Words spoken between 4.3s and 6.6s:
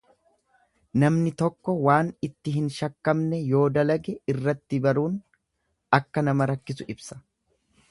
irratti baruun akka nama